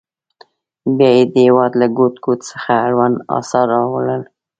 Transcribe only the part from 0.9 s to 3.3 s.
بیا یې د هېواد له ګوټ ګوټ څخه اړوند